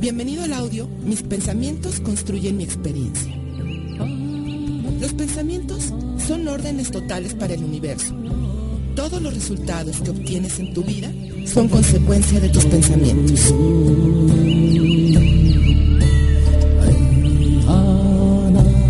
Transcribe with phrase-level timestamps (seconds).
[0.00, 3.30] Bienvenido al audio Mis pensamientos construyen mi experiencia.
[5.00, 5.92] Los pensamientos
[6.26, 8.14] son órdenes totales para el universo.
[8.96, 11.12] Todos los resultados que obtienes en tu vida
[11.46, 13.54] son consecuencia de tus pensamientos.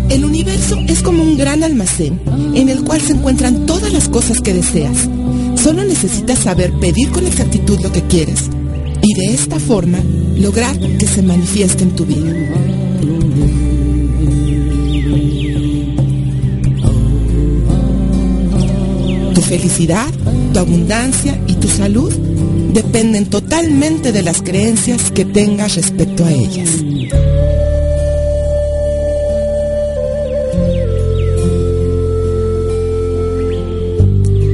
[0.09, 2.21] El universo es como un gran almacén
[2.55, 5.09] en el cual se encuentran todas las cosas que deseas.
[5.61, 8.49] Solo necesitas saber pedir con exactitud lo que quieres
[9.13, 9.99] de esta forma
[10.35, 12.33] lograr que se manifieste en tu vida.
[19.33, 20.11] Tu felicidad,
[20.53, 22.11] tu abundancia y tu salud
[22.73, 26.69] dependen totalmente de las creencias que tengas respecto a ellas.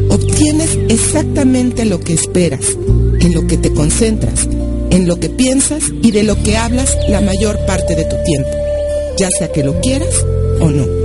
[0.10, 2.78] Obtienes exactamente lo que esperas,
[3.20, 4.48] en lo que te concentras,
[4.90, 8.50] en lo que piensas y de lo que hablas la mayor parte de tu tiempo,
[9.18, 10.26] ya sea que lo quieras
[10.62, 11.00] o no.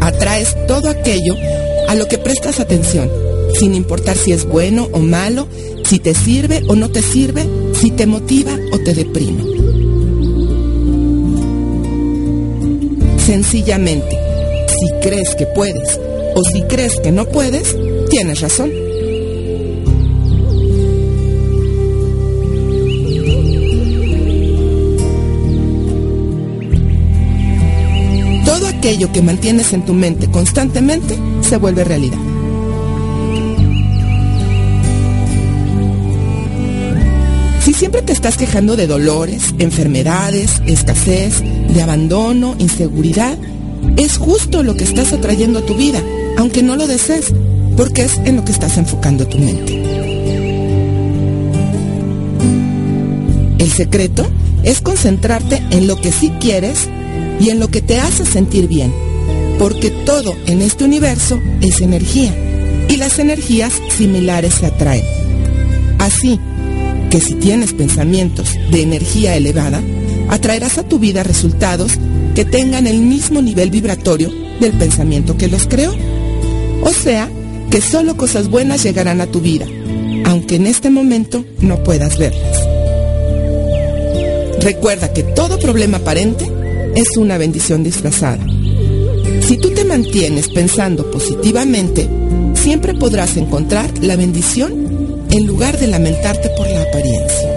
[0.00, 1.34] Atraes todo aquello
[1.88, 3.10] a lo que prestas atención,
[3.58, 5.48] sin importar si es bueno o malo,
[5.84, 9.55] si te sirve o no te sirve, si te motiva o te deprime.
[13.26, 14.16] Sencillamente,
[14.68, 15.98] si crees que puedes
[16.36, 17.76] o si crees que no puedes,
[18.08, 18.70] tienes razón.
[28.44, 32.18] Todo aquello que mantienes en tu mente constantemente se vuelve realidad.
[37.64, 41.42] Si siempre te estás quejando de dolores, enfermedades, escasez,
[41.76, 43.36] de abandono, inseguridad,
[43.98, 46.02] es justo lo que estás atrayendo a tu vida,
[46.38, 47.34] aunque no lo desees,
[47.76, 49.82] porque es en lo que estás enfocando tu mente.
[53.58, 54.26] El secreto
[54.62, 56.88] es concentrarte en lo que sí quieres
[57.38, 58.92] y en lo que te hace sentir bien,
[59.58, 62.34] porque todo en este universo es energía
[62.88, 65.04] y las energías similares se atraen.
[65.98, 66.40] Así
[67.10, 69.82] que si tienes pensamientos de energía elevada,
[70.28, 71.92] atraerás a tu vida resultados
[72.34, 75.94] que tengan el mismo nivel vibratorio del pensamiento que los creó.
[76.82, 77.30] O sea,
[77.70, 79.66] que solo cosas buenas llegarán a tu vida,
[80.24, 82.58] aunque en este momento no puedas verlas.
[84.60, 86.50] Recuerda que todo problema aparente
[86.94, 88.44] es una bendición disfrazada.
[89.42, 92.08] Si tú te mantienes pensando positivamente,
[92.54, 97.55] siempre podrás encontrar la bendición en lugar de lamentarte por la apariencia.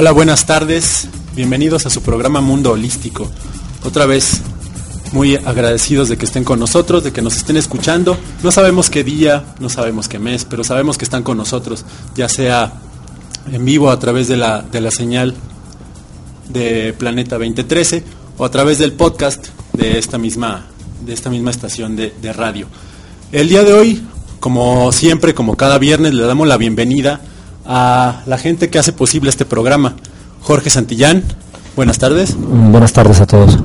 [0.00, 1.08] Hola, buenas tardes.
[1.34, 3.28] Bienvenidos a su programa Mundo Holístico.
[3.82, 4.42] Otra vez
[5.10, 8.16] muy agradecidos de que estén con nosotros, de que nos estén escuchando.
[8.44, 12.28] No sabemos qué día, no sabemos qué mes, pero sabemos que están con nosotros, ya
[12.28, 12.74] sea
[13.50, 15.34] en vivo a través de la, de la señal
[16.48, 18.04] de Planeta 2013
[18.36, 20.66] o a través del podcast de esta misma,
[21.04, 22.68] de esta misma estación de, de radio.
[23.32, 24.06] El día de hoy,
[24.38, 27.20] como siempre, como cada viernes, le damos la bienvenida
[27.68, 29.94] a la gente que hace posible este programa.
[30.40, 31.22] Jorge Santillán,
[31.76, 32.34] buenas tardes.
[32.36, 33.58] Buenas tardes a todos.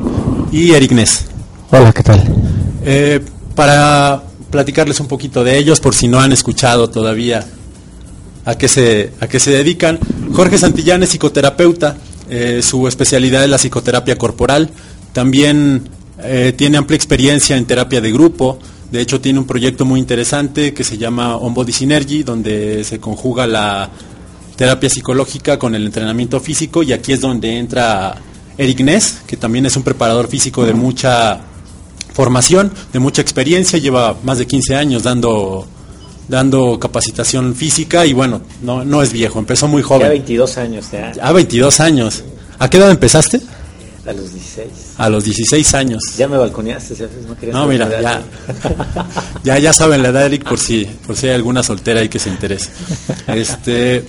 [0.51, 1.25] Y Eric Ness.
[1.71, 2.21] Hola, ¿qué tal?
[2.83, 3.21] Eh,
[3.55, 4.21] para
[4.51, 7.45] platicarles un poquito de ellos, por si no han escuchado todavía
[8.45, 9.97] a qué se, a qué se dedican.
[10.33, 11.95] Jorge Santillán es psicoterapeuta,
[12.29, 14.69] eh, su especialidad es la psicoterapia corporal.
[15.13, 15.89] También
[16.21, 18.59] eh, tiene amplia experiencia en terapia de grupo.
[18.93, 22.99] De hecho, tiene un proyecto muy interesante que se llama On Body Synergy, donde se
[22.99, 23.89] conjuga la
[24.55, 26.83] terapia psicológica con el entrenamiento físico.
[26.83, 28.13] Y aquí es donde entra
[28.55, 31.39] Eric Ness, que también es un preparador físico de mucha
[32.13, 35.65] formación, de mucha experiencia, lleva más de 15 años dando
[36.27, 40.03] dando capacitación física y bueno, no, no es viejo, empezó muy joven.
[40.03, 41.11] Ya 22 años ya.
[41.13, 42.23] Ya 22 años.
[42.59, 43.41] ¿A qué edad empezaste?
[44.05, 44.69] A los 16.
[44.97, 46.03] A los 16 años.
[46.17, 47.11] Ya me balconeaste, ¿sabes?
[47.25, 48.21] No, No, mira, ya,
[49.43, 52.19] ya, ya saben la edad, Eric, por si, por si hay alguna soltera ahí que
[52.19, 52.69] se interese.
[53.27, 54.03] Este,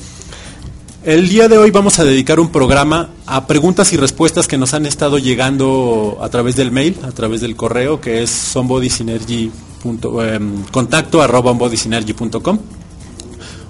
[1.05, 4.75] el día de hoy vamos a dedicar un programa a preguntas y respuestas que nos
[4.75, 9.52] han estado llegando a través del mail, a través del correo, que es somebodysynergy.
[9.85, 12.58] em, contacto arroba onbodysynergy.com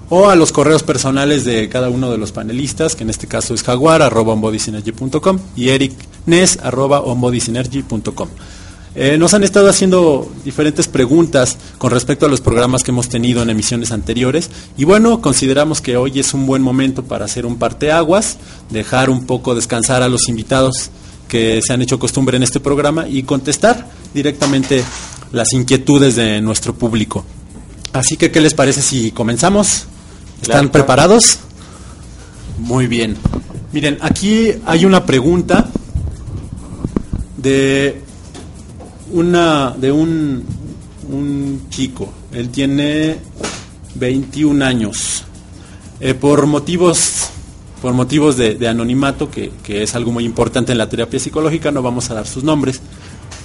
[0.09, 3.53] o a los correos personales de cada uno de los panelistas, que en este caso
[3.53, 5.93] es jaguar arroba onbodysynergy.com y Eric
[6.25, 8.27] Nes arroba onbodysynergy.com.
[8.97, 13.41] Eh, nos han estado haciendo diferentes preguntas con respecto a los programas que hemos tenido
[13.43, 17.57] en emisiones anteriores y bueno, consideramos que hoy es un buen momento para hacer un
[17.57, 18.37] parteaguas,
[18.69, 20.91] dejar un poco descansar a los invitados
[21.27, 24.81] que se han hecho costumbre en este programa y contestar directamente
[25.33, 27.25] las inquietudes de nuestro público.
[27.91, 29.87] Así que, ¿qué les parece si comenzamos?
[30.41, 30.71] ¿Están Claro.
[30.71, 31.39] preparados?
[32.59, 33.17] Muy bien.
[33.73, 35.67] Miren, aquí hay una pregunta
[37.45, 38.01] de
[39.13, 40.43] una de un,
[41.11, 42.11] un chico.
[42.33, 43.17] Él tiene
[43.93, 45.23] 21 años.
[45.99, 47.29] Eh, por motivos
[47.81, 51.83] por motivos de, anonimato, que, que es algo muy importante en la terapia psicológica, no
[51.83, 52.81] vamos a dar sus nombres,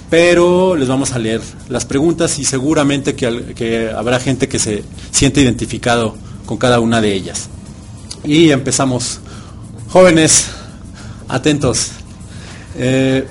[0.09, 4.83] pero les vamos a leer las preguntas y seguramente que, que habrá gente que se
[5.11, 6.15] siente identificado
[6.47, 7.49] con cada una de ellas.
[8.23, 9.19] Y empezamos.
[9.89, 10.47] Jóvenes,
[11.27, 11.91] atentos.
[12.77, 13.27] Eh,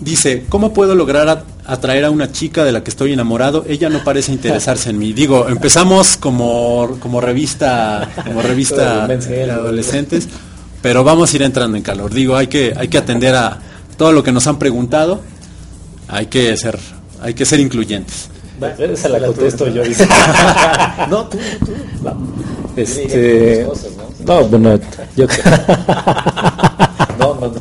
[0.00, 3.64] dice, ¿cómo puedo lograr atraer a una chica de la que estoy enamorado?
[3.68, 5.12] Ella no parece interesarse en mí.
[5.12, 10.28] Digo, empezamos como, como revista, como revista de adolescentes,
[10.82, 12.12] pero vamos a ir entrando en calor.
[12.12, 13.58] Digo, hay que, hay que atender a
[13.96, 15.20] todo lo que nos han preguntado.
[16.08, 16.78] Hay que ser,
[17.20, 18.28] hay que ser incluyentes.
[18.62, 19.82] Va, Esa la contesto yo.
[19.82, 20.06] dice.
[21.10, 21.72] no, tú, tú.
[22.76, 23.90] Este, Dije cosas,
[24.24, 24.78] no, bueno,
[25.16, 25.26] yo
[27.18, 27.52] No, no, no.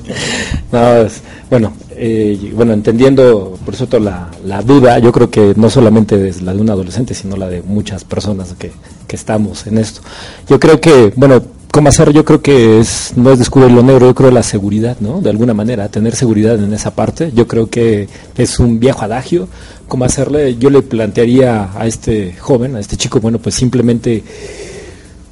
[0.72, 5.70] no, es- bueno, eh, bueno, entendiendo por toda la, la duda, yo creo que no
[5.70, 8.72] solamente es la de un adolescente, sino la de muchas personas que,
[9.08, 10.02] que estamos en esto.
[10.48, 12.14] Yo creo que, bueno, ¿cómo hacer?
[12.14, 15.22] Yo creo que es, no es descubrir lo negro, yo creo la seguridad, ¿no?
[15.22, 17.32] De alguna manera, tener seguridad en esa parte.
[17.34, 18.08] Yo creo que
[18.38, 19.48] es un viejo adagio.
[19.88, 20.56] ¿Cómo hacerle?
[20.56, 24.24] Yo le plantearía a este joven, a este chico, bueno, pues simplemente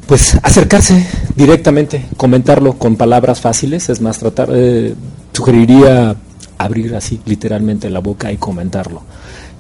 [0.06, 4.94] pues acercarse directamente, comentarlo con palabras fáciles, es más, tratar, eh,
[5.32, 6.16] sugeriría
[6.64, 9.02] abrir así literalmente la boca y comentarlo.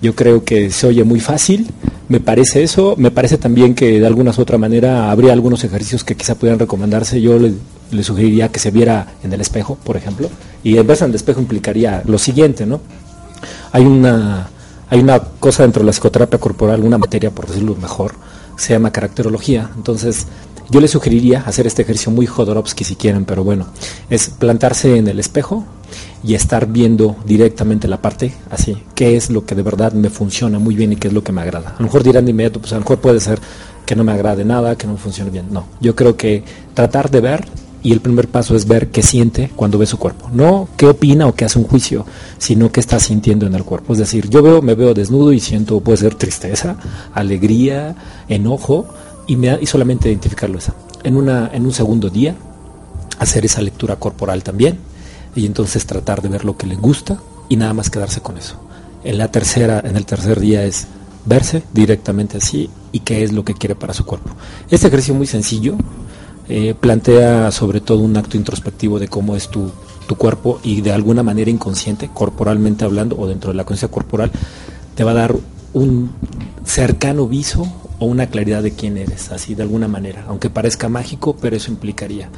[0.02, 1.68] Yo creo que se oye muy fácil,
[2.10, 6.04] me parece eso, me parece también que de alguna u otra manera habría algunos ejercicios
[6.04, 7.54] que quizá pudieran recomendarse, yo le,
[8.04, 10.30] sugeriría que se viera en el espejo, por ejemplo,
[10.64, 12.82] y el verse en el espejo implicaría lo siguiente, ¿no?
[13.72, 14.50] Hay una,
[14.90, 18.14] hay una cosa dentro de la psicoterapia corporal, una materia, por decirlo mejor,
[18.58, 19.70] se llama caracterología.
[19.76, 20.28] Entonces,
[20.70, 23.68] yo le sugeriría hacer este ejercicio muy Jodorowsky si quieren, pero bueno,
[24.10, 25.66] es plantarse en el espejo
[26.24, 30.60] y estar viendo directamente la parte así, qué es lo que de verdad me funciona
[30.60, 31.70] muy bien y qué es lo que me agrada.
[31.70, 33.40] A lo mejor dirán de inmediato, pues a lo mejor puede ser
[33.86, 35.48] que no me agrade nada, que no funcione bien.
[35.52, 36.44] No, yo creo que
[36.74, 37.46] tratar de ver
[37.84, 40.30] y el primer paso es ver qué siente cuando ve su cuerpo.
[40.32, 42.06] No qué opina o qué hace un juicio,
[42.38, 43.92] sino qué está sintiendo en el cuerpo.
[43.94, 46.78] Es decir, yo veo, me veo desnudo y siento, puede ser tristeza,
[47.14, 47.96] alegría,
[48.30, 48.88] enojo,
[49.28, 50.74] y, me, y solamente identificarlo esa.
[51.04, 52.36] En, una, en un segundo día,
[53.20, 54.80] hacer esa lectura corporal también,
[55.36, 58.56] y entonces tratar de ver lo que le gusta y nada más quedarse con eso.
[59.04, 60.88] En la tercera, en el tercer día es
[61.26, 64.30] verse directamente así y qué es lo que quiere para su cuerpo.
[64.70, 65.76] Este ejercicio muy sencillo,
[66.50, 69.72] eh, plantea sobre todo un acto introspectivo de cómo es tu,
[70.08, 74.32] tu, cuerpo y de alguna manera inconsciente, corporalmente hablando o dentro de la conciencia corporal,
[74.96, 75.36] te va a dar
[75.74, 76.12] un
[76.66, 81.36] cercano viso o una claridad de quién eres, así de alguna manera, aunque parezca mágico,
[81.40, 82.30] pero eso implicaría.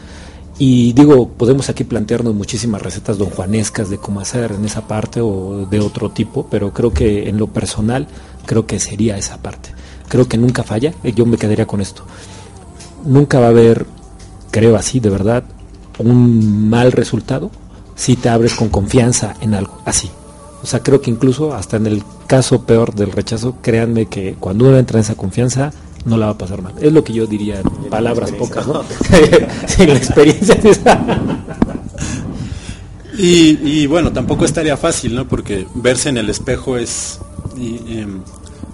[0.57, 5.19] Y digo, podemos aquí plantearnos muchísimas recetas don Juanescas de cómo hacer en esa parte
[5.19, 8.07] o de otro tipo, pero creo que en lo personal,
[8.45, 9.71] creo que sería esa parte.
[10.07, 12.03] Creo que nunca falla, yo me quedaría con esto.
[13.03, 13.85] Nunca va a haber
[14.55, 15.43] creo así, de verdad,
[15.99, 17.51] un mal resultado
[17.95, 20.09] si te abres con confianza en algo así.
[20.63, 24.69] O sea, creo que incluso hasta en el caso peor del rechazo, créanme que cuando
[24.69, 25.73] uno entra en esa confianza,
[26.05, 26.73] no la va a pasar mal.
[26.79, 28.83] Es lo que yo diría en palabras pocas, ¿no?
[29.67, 30.57] Sin la experiencia.
[33.17, 35.27] y, y, bueno, tampoco estaría fácil, ¿no?
[35.27, 37.19] Porque verse en el espejo es
[37.57, 38.07] y, eh,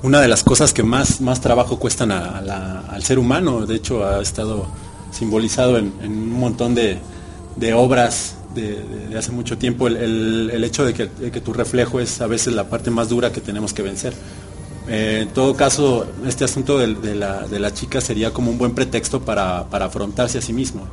[0.04, 3.66] una de las cosas que más, más trabajo cuestan a, a la, al ser humano.
[3.66, 4.68] De hecho, ha estado
[5.12, 6.98] simbolizado en, en un montón de,
[7.56, 11.32] de obras de, de, de, hace mucho tiempo el, el, el hecho de que, de
[11.32, 14.14] que, tu reflejo es a veces la parte más dura que tenemos que vencer.
[14.88, 18.72] Eh, en todo caso, este asunto de, la, de, la, chica sería como un buen
[18.72, 20.88] pretexto para, para afrontarse a sí mismo.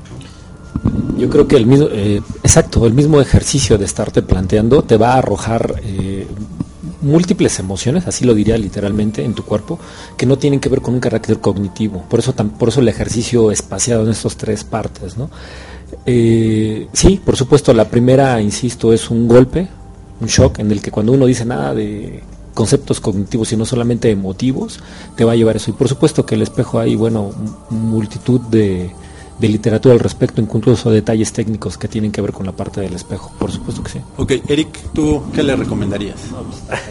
[1.17, 5.15] Yo creo que el mismo, eh, exacto, el mismo ejercicio de estarte planteando te va
[5.15, 6.27] a arrojar eh,
[7.01, 9.79] múltiples emociones, así lo diría literalmente, en tu cuerpo,
[10.17, 12.05] que no tienen que ver con un carácter cognitivo.
[12.09, 15.31] Por eso, por eso el ejercicio espaciado en estas tres partes, ¿no?
[16.05, 19.69] Sí, por supuesto, la primera, insisto, es un golpe,
[20.21, 22.23] un shock, en el que cuando uno dice nada de
[22.59, 24.81] conceptos cognitivos, sino solamente emotivos,
[25.15, 25.71] te va a llevar eso.
[25.71, 27.31] Y por supuesto que el espejo hay, bueno,
[27.71, 28.91] multitud de,
[29.39, 32.95] de literatura al respecto, incluso detalles técnicos que tienen que ver con la parte del
[32.95, 34.01] espejo, por supuesto que sí.
[34.17, 36.17] Ok, Eric, ¿tú qué le recomendarías?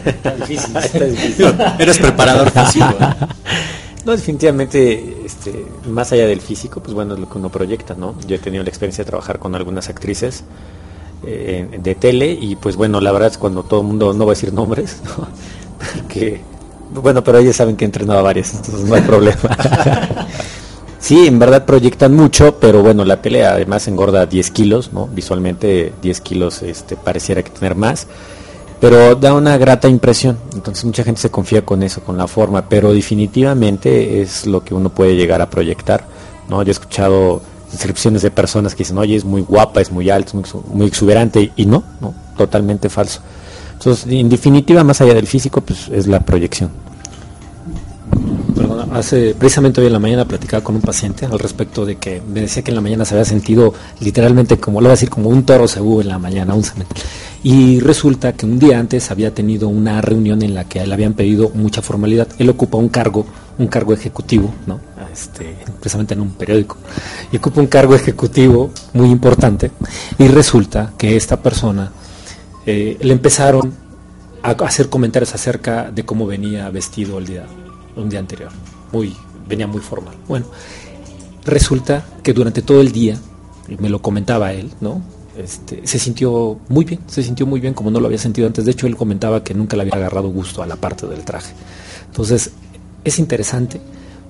[0.06, 0.74] está difícil.
[1.78, 2.86] Eres preparador físico.
[4.06, 8.14] No, definitivamente, este, más allá del físico, pues bueno, es lo que uno proyecta, ¿no?
[8.26, 10.44] Yo he tenido la experiencia de trabajar con algunas actrices
[11.26, 14.32] eh, de tele y pues bueno, la verdad es cuando todo el mundo, no va
[14.32, 15.26] a decir nombres, ¿no?
[15.94, 16.40] Porque,
[16.90, 19.38] bueno, pero ellos saben que he entrenado a varias, entonces no hay problema.
[21.00, 25.06] Sí, en verdad proyectan mucho, pero bueno, la tele además engorda 10 kilos, ¿no?
[25.06, 28.08] Visualmente 10 kilos este, pareciera que tener más,
[28.80, 30.38] pero da una grata impresión.
[30.54, 34.74] Entonces mucha gente se confía con eso, con la forma, pero definitivamente es lo que
[34.74, 36.04] uno puede llegar a proyectar,
[36.48, 36.62] ¿no?
[36.62, 40.32] Yo he escuchado descripciones de personas que dicen, oye, es muy guapa, es muy alta,
[40.36, 43.20] es muy, exuberante, y no, no, totalmente falso.
[43.78, 46.70] Entonces, en definitiva, más allá del físico, pues es la proyección
[48.92, 52.40] hace precisamente hoy en la mañana platicaba con un paciente al respecto de que me
[52.40, 55.28] decía que en la mañana se había sentido literalmente como lo voy a decir como
[55.28, 56.94] un toro cebú en la mañana, un cemento.
[57.42, 61.14] Y resulta que un día antes había tenido una reunión en la que le habían
[61.14, 62.26] pedido mucha formalidad.
[62.38, 63.26] Él ocupa un cargo,
[63.58, 64.80] un cargo ejecutivo, ¿no?
[65.12, 66.76] Este, precisamente en un periódico.
[67.30, 69.70] Y ocupa un cargo ejecutivo muy importante.
[70.18, 71.92] Y resulta que esta persona
[72.70, 73.72] eh, le empezaron
[74.42, 77.46] a hacer comentarios acerca de cómo venía vestido el día,
[77.96, 78.50] un día anterior
[78.92, 79.16] muy,
[79.48, 80.14] venía muy formal.
[80.28, 80.44] Bueno,
[81.46, 83.18] resulta que durante todo el día,
[83.78, 85.00] me lo comentaba él, ¿no?
[85.34, 88.66] Este, se sintió muy bien, se sintió muy bien como no lo había sentido antes.
[88.66, 91.54] De hecho, él comentaba que nunca le había agarrado gusto a la parte del traje.
[92.04, 92.50] Entonces,
[93.02, 93.80] es interesante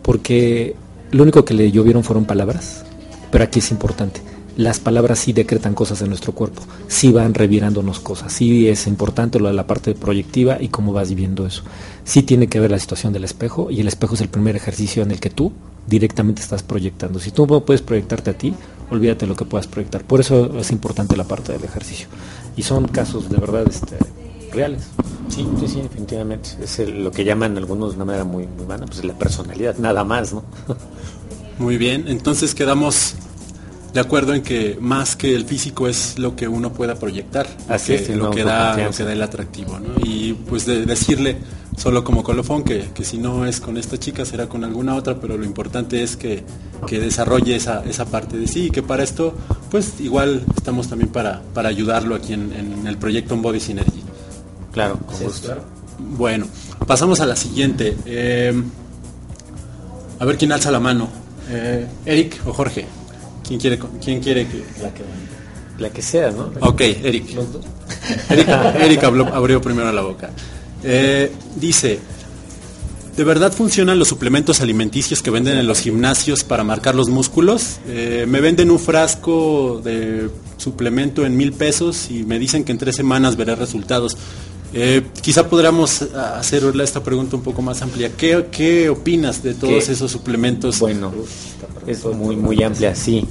[0.03, 0.77] porque
[1.11, 2.85] lo único que le llovieron fueron palabras,
[3.33, 4.21] pero aquí es importante.
[4.59, 9.41] Las palabras sí decretan cosas en nuestro cuerpo, sí van revirándonos cosas, sí es importante
[9.41, 11.63] lo de la parte proyectiva y cómo vas viviendo eso
[12.09, 15.03] sí tiene que ver la situación del espejo y el espejo es el primer ejercicio
[15.03, 15.53] en el que tú
[15.87, 17.19] directamente estás proyectando.
[17.19, 18.55] Si tú no puedes proyectarte a ti,
[18.91, 20.05] olvídate lo que puedas proyectar.
[20.05, 22.09] Por eso es importante la parte del ejercicio.
[22.57, 23.99] Y son casos de verdad este,
[24.53, 24.89] reales.
[25.29, 26.49] Sí, sí, sí, definitivamente.
[26.63, 30.03] Es lo que llaman algunos de una manera muy, muy vana, pues la personalidad, nada
[30.03, 30.45] más, ¿no?
[31.59, 33.17] Muy bien, entonces quedamos
[33.93, 37.95] de acuerdo en que más que el físico es lo que uno pueda proyectar, Así
[37.95, 39.95] es, lo, que da, lo que da el atractivo, ¿no?
[40.05, 41.39] Y pues de decirle
[41.77, 45.39] solo como colofón, que, si no es con esta chica será con alguna otra, pero
[45.39, 46.43] lo importante es que,
[46.91, 49.35] desarrolle esa, esa, parte de sí y que para esto,
[49.71, 54.03] pues igual estamos también para, para ayudarlo aquí en, el proyecto On Body Synergy.
[54.73, 55.57] Claro, con gusto.
[55.99, 56.47] Bueno,
[56.87, 57.97] pasamos a la siguiente.
[58.07, 58.53] Eh,
[60.19, 61.09] a ver quién alza la mano.
[61.51, 62.87] Eh, Eric o Jorge.
[63.49, 64.63] ¿Quién quiere, quién quiere que...
[64.83, 65.03] La que,
[65.79, 66.51] la que sea, ¿no?
[66.61, 67.35] Ok, Eric.
[68.29, 68.49] Eric,
[68.81, 70.31] Eric abrió primero la boca.
[70.83, 71.99] Eh, dice,
[73.17, 77.79] ¿de verdad funcionan los suplementos alimenticios que venden en los gimnasios para marcar los músculos?
[77.87, 80.29] Eh, me venden un frasco de
[80.59, 84.17] suplemento en mil pesos y me dicen que en tres semanas veré resultados.
[84.75, 88.11] Eh, quizá podríamos hacerle esta pregunta un poco más amplia.
[88.15, 90.79] ¿Qué, opinas de todos esos suplementos?
[90.79, 91.13] Bueno,
[91.89, 93.27] es muy, muy amplia, sí.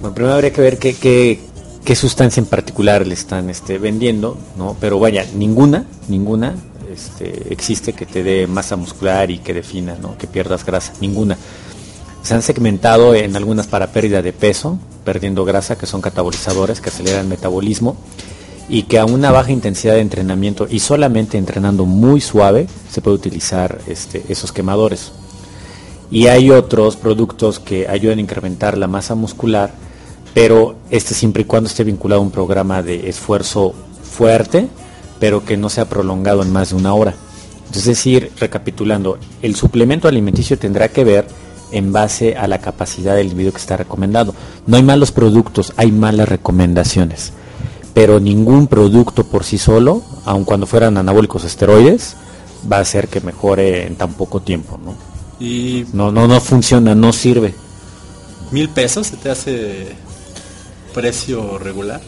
[0.00, 1.40] Bueno, primero habría que ver qué, qué,
[1.84, 4.76] qué sustancia en particular le están este, vendiendo, ¿no?
[4.80, 6.54] Pero vaya, ninguna, ninguna
[6.92, 10.16] este, existe que te dé masa muscular y que defina, ¿no?
[10.16, 11.36] Que pierdas grasa, ninguna.
[12.22, 16.90] Se han segmentado en algunas para pérdida de peso, perdiendo grasa, que son catabolizadores, que
[16.90, 17.96] aceleran el metabolismo,
[18.68, 23.16] y que a una baja intensidad de entrenamiento y solamente entrenando muy suave se puede
[23.16, 25.12] utilizar este, esos quemadores.
[26.10, 29.72] Y hay otros productos que ayudan a incrementar la masa muscular,
[30.32, 34.68] pero este siempre y cuando esté vinculado a un programa de esfuerzo fuerte,
[35.20, 37.14] pero que no sea prolongado en más de una hora.
[37.74, 41.26] Es decir, recapitulando, el suplemento alimenticio tendrá que ver
[41.70, 44.34] en base a la capacidad del individuo que está recomendado.
[44.66, 47.32] No hay malos productos, hay malas recomendaciones.
[47.92, 52.16] Pero ningún producto por sí solo, aun cuando fueran anabólicos esteroides,
[52.70, 54.78] va a hacer que mejore en tan poco tiempo.
[54.82, 54.94] ¿no?
[55.40, 57.54] Y no, no, no funciona, no sirve.
[58.50, 59.94] ¿Mil pesos se te hace
[60.94, 62.00] precio regular?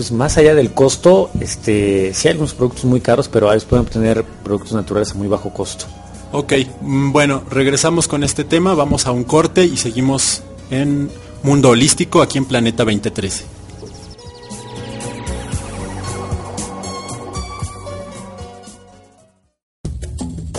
[0.00, 3.68] pues más allá del costo, este, sí hay algunos productos muy caros, pero a veces
[3.68, 5.84] pueden obtener productos naturales a muy bajo costo.
[6.32, 11.10] Ok, mm, bueno, regresamos con este tema, vamos a un corte y seguimos en
[11.42, 13.59] Mundo Holístico aquí en Planeta 2013.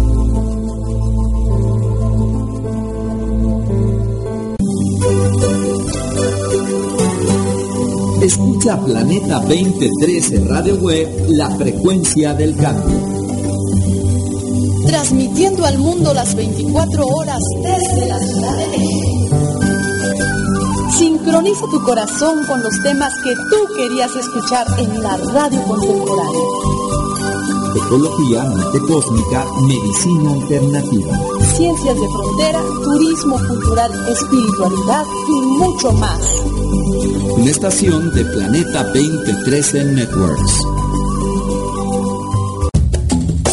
[8.23, 12.97] Escucha Planeta 2013 Radio Web, la frecuencia del cambio.
[14.87, 19.35] Transmitiendo al mundo las 24 horas desde la Ciudad de México.
[20.97, 26.41] Sincroniza tu corazón con los temas que tú querías escuchar en la radio contemporánea.
[27.75, 31.19] Ecología, mente cósmica, medicina alternativa.
[31.57, 36.52] Ciencias de frontera, turismo cultural, espiritualidad y mucho más.
[37.05, 40.59] Una estación de Planeta 2013 Networks.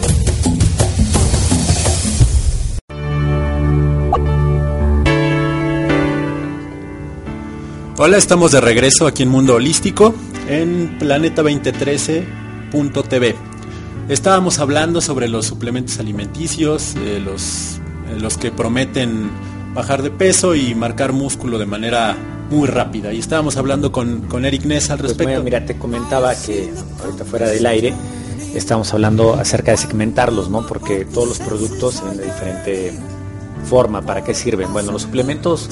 [7.98, 10.16] Hola, estamos de regreso aquí en Mundo Holístico
[10.52, 13.36] en planeta2013.tv.
[14.10, 19.30] Estábamos hablando sobre los suplementos alimenticios, eh, los, eh, los que prometen
[19.74, 22.18] bajar de peso y marcar músculo de manera
[22.50, 23.14] muy rápida.
[23.14, 25.30] Y estábamos hablando con, con Eric Ness al Pues respecto.
[25.30, 26.70] mira, mira, te comentaba que
[27.02, 27.94] ahorita fuera del aire
[28.54, 30.68] estamos hablando acerca de segmentarlos, ¿no?
[30.68, 32.92] Porque todos los productos tienen de diferente
[33.70, 34.74] forma, ¿para qué sirven?
[34.74, 35.70] Bueno, los suplementos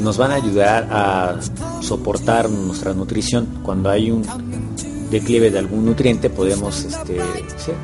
[0.00, 1.36] nos van a ayudar a
[1.82, 3.46] soportar nuestra nutrición.
[3.62, 4.24] Cuando hay un
[5.10, 7.20] declive de algún nutriente podemos este,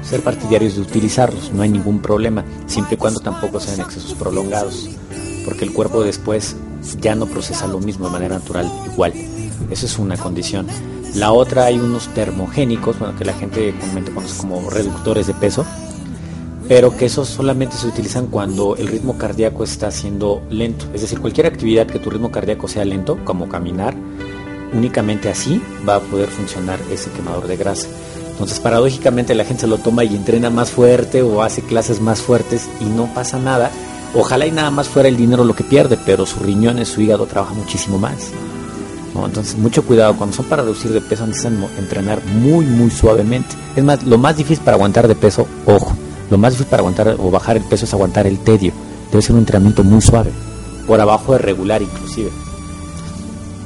[0.03, 4.91] ser, partidarios de utilizarlos, no hay ningún problema, siempre y cuando tampoco sean excesos prolongados,
[5.45, 6.55] porque el cuerpo después
[7.01, 9.15] ya no procesa lo mismo de manera natural igual.
[9.71, 10.67] Eso es una condición.
[11.15, 15.65] La otra hay unos termogénicos, bueno, que la gente comúnmente conoce como reductores de peso,
[16.69, 20.87] pero que esos solamente se utilizan cuando el ritmo cardíaco está siendo lento.
[20.95, 23.95] Es decir, cualquier actividad que tu ritmo cardíaco sea lento, como caminar,
[24.73, 27.89] únicamente así va a poder funcionar ese quemador de grasa.
[28.31, 32.21] Entonces, paradójicamente la gente se lo toma y entrena más fuerte o hace clases más
[32.21, 33.71] fuertes y no pasa nada.
[34.15, 37.27] Ojalá y nada más fuera el dinero lo que pierde, pero sus riñones, su hígado
[37.27, 38.31] trabaja muchísimo más.
[39.15, 40.17] Entonces, mucho cuidado.
[40.17, 43.55] Cuando son para reducir de peso, necesitan entrenar muy, muy suavemente.
[43.77, 45.97] Es más, lo más difícil para aguantar de peso, ojo,
[46.31, 48.73] lo más difícil para aguantar o bajar el peso es aguantar el tedio.
[49.11, 50.31] Debe ser un entrenamiento muy suave,
[50.87, 52.31] por abajo de regular inclusive.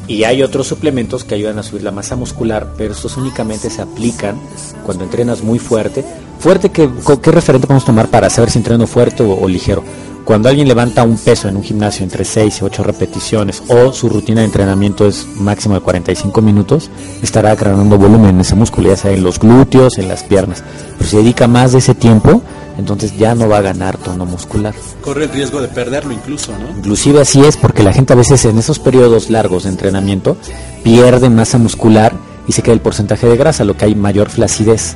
[0.08, 3.82] Y hay otros suplementos que ayudan a subir la masa muscular, pero estos únicamente se
[3.82, 4.40] aplican
[4.84, 6.04] cuando entrenas muy fuerte.
[6.38, 6.88] Fuerte, ¿qué,
[7.22, 9.84] qué referente podemos tomar para saber si entreno fuerte o, o ligero?
[10.28, 14.10] Cuando alguien levanta un peso en un gimnasio entre 6 y 8 repeticiones o su
[14.10, 16.90] rutina de entrenamiento es máximo de 45 minutos,
[17.22, 20.62] estará ganando volumen en ese músculo, ya sea en los glúteos, en las piernas.
[20.98, 22.42] Pero si dedica más de ese tiempo,
[22.78, 24.72] entonces ya no va a ganar tono muscular.
[25.02, 26.78] Corre el riesgo de perderlo incluso, ¿no?
[26.78, 30.36] Inclusive así es porque la gente a veces en esos periodos largos de entrenamiento
[30.84, 32.14] pierde masa muscular
[32.46, 34.94] y se queda el porcentaje de grasa, lo que hay mayor flacidez.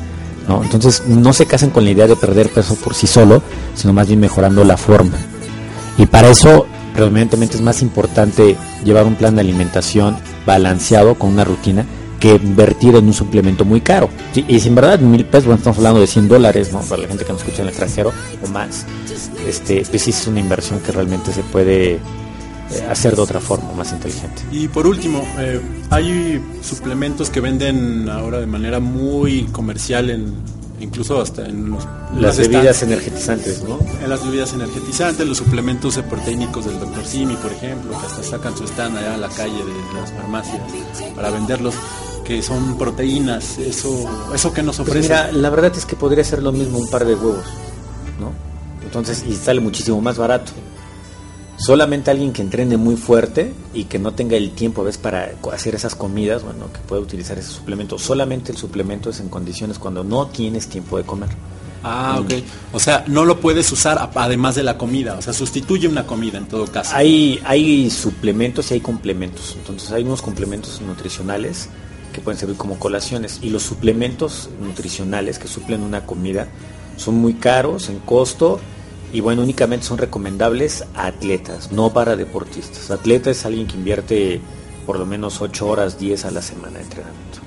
[0.48, 0.62] ¿no?
[0.62, 3.42] Entonces no se casen con la idea de perder peso por sí solo,
[3.74, 5.18] sino más bien mejorando la forma.
[5.98, 10.16] Y para eso predominantemente es más importante llevar un plan de alimentación
[10.46, 11.84] balanceado con una rutina
[12.22, 14.08] que invertir en un suplemento muy caro.
[14.32, 16.80] y sin verdad, mil pesos, bueno, estamos hablando de 100 dólares, ¿no?
[16.82, 18.12] Para la gente que nos escucha en el extranjero
[18.44, 18.86] o más,
[19.44, 22.00] este, pues sí es una inversión que realmente se puede eh,
[22.88, 24.40] hacer de otra forma, más inteligente.
[24.52, 30.36] Y por último, eh, hay suplementos que venden ahora de manera muy comercial en
[30.82, 31.86] incluso hasta en los,
[32.18, 33.78] las bebidas energetizantes, ¿no?
[34.02, 37.04] En las bebidas energetizantes, los suplementos proteínicos del Dr.
[37.04, 40.60] Simi, por ejemplo, que hasta sacan su stand allá a la calle de, las farmacias
[41.14, 41.74] para venderlos
[42.24, 45.08] que son proteínas, eso eso que nos pues ofrece.
[45.08, 47.44] mira, la verdad es que podría ser lo mismo un par de huevos,
[48.20, 48.32] ¿no?
[48.84, 50.52] Entonces, y sale muchísimo más barato.
[51.56, 55.32] Solamente alguien que entrene muy fuerte y que no tenga el tiempo a veces para
[55.52, 57.98] hacer esas comidas, bueno, que pueda utilizar ese suplemento.
[57.98, 61.28] Solamente el suplemento es en condiciones cuando no tienes tiempo de comer.
[61.84, 62.32] Ah, ok.
[62.72, 66.38] O sea, no lo puedes usar además de la comida, o sea, sustituye una comida
[66.38, 66.94] en todo caso.
[66.94, 69.54] Hay, hay suplementos y hay complementos.
[69.58, 71.68] Entonces hay unos complementos nutricionales
[72.12, 76.48] que pueden servir como colaciones y los suplementos nutricionales que suplen una comida
[76.96, 78.60] son muy caros en costo
[79.12, 82.90] y bueno, únicamente son recomendables a atletas, no para deportistas.
[82.90, 84.40] Atleta es alguien que invierte
[84.86, 87.41] por lo menos 8 horas, 10 a la semana de entrenamiento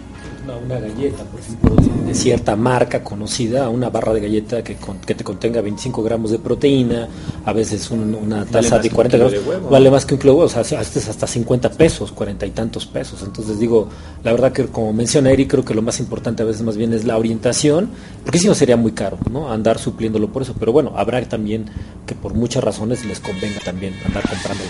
[0.54, 5.24] una, galleta, por ejemplo, de, cierta marca conocida, una barra de galleta que, que te
[5.24, 7.08] contenga 25 gramos de proteína,
[7.44, 10.64] a veces una taza de 40 gramos, vale más que un kilo de huevo, o
[10.64, 13.22] sea, hasta 50 pesos, 40 y tantos pesos.
[13.24, 13.90] Entonces digo,
[14.24, 16.94] la verdad que como menciona Eric, creo que lo más importante a veces más bien
[16.94, 17.90] es la orientación,
[18.24, 19.52] porque si no sería muy caro, ¿no?
[19.52, 21.66] Andar supliéndolo por eso, pero bueno, habrá también
[22.06, 24.64] que por muchas razones les convenga también andar comprando.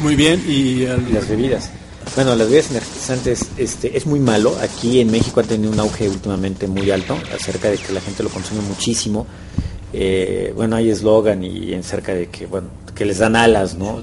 [0.00, 1.70] Muy bien, y las bebidas.
[2.14, 4.56] Bueno, las bebidas energizantes este, es muy malo.
[4.62, 8.22] Aquí en México ha tenido un auge últimamente muy alto acerca de que la gente
[8.22, 9.26] lo consume muchísimo.
[9.92, 14.02] Eh, bueno, hay eslogan y acerca de que, bueno, que les dan alas, ¿no?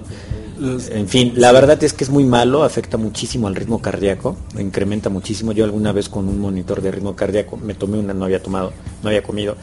[0.91, 5.09] En fin, la verdad es que es muy malo, afecta muchísimo al ritmo cardíaco, incrementa
[5.09, 5.53] muchísimo.
[5.53, 8.71] Yo alguna vez con un monitor de ritmo cardíaco me tomé una, no había tomado,
[9.01, 9.55] no había comido.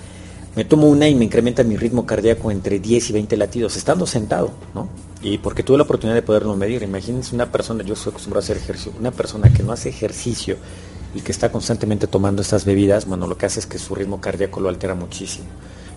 [0.56, 4.06] Me tomo una y me incrementa mi ritmo cardíaco entre 10 y 20 latidos, estando
[4.06, 4.88] sentado, ¿no?
[5.22, 6.82] Y porque tuve la oportunidad de poderlo medir.
[6.82, 10.56] Imagínense una persona, yo soy acostumbrado a hacer ejercicio, una persona que no hace ejercicio
[11.14, 14.20] y que está constantemente tomando estas bebidas, bueno, lo que hace es que su ritmo
[14.20, 15.46] cardíaco lo altera muchísimo.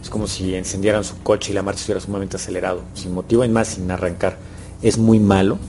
[0.01, 3.49] Es como si encendieran su coche y la marcha estuviera sumamente acelerado, sin motivo y
[3.49, 4.37] más, sin arrancar.
[4.81, 5.59] Es muy malo.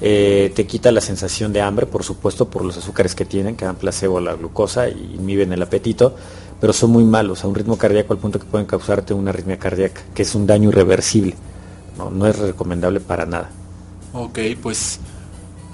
[0.00, 3.64] Eh, te quita la sensación de hambre, por supuesto, por los azúcares que tienen, que
[3.64, 6.16] dan placebo a la glucosa y inhiben el apetito,
[6.60, 9.58] pero son muy malos, a un ritmo cardíaco al punto que pueden causarte una arritmia
[9.58, 11.34] cardíaca, que es un daño irreversible
[11.96, 13.50] no, es recomendable para nada.
[14.12, 14.98] Ok, pues